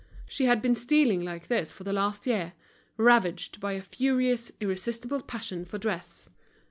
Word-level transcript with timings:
She 0.25 0.45
had 0.45 0.63
been 0.63 0.73
stealing 0.73 1.21
like 1.23 1.45
this 1.45 1.71
for 1.71 1.83
the 1.83 1.93
last 1.93 2.25
year, 2.25 2.53
ravaged 2.97 3.59
by 3.59 3.73
a 3.73 3.83
furious, 3.83 4.51
irresistible 4.59 5.21
passion 5.21 5.63
for 5.63 5.77
dress. 5.77 6.31